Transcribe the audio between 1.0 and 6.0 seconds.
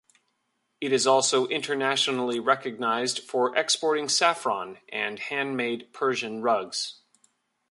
also internationally recognised for exporting saffron, and handmade